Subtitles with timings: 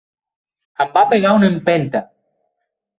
[0.87, 2.05] Em va pegar una empenta.